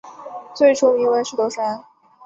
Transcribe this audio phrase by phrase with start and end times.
[0.55, 1.85] 最初名为石头山。